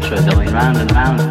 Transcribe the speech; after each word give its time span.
mantra 0.00 0.30
going 0.30 0.52
round 0.52 0.76
and 0.76 0.92
round. 0.92 1.27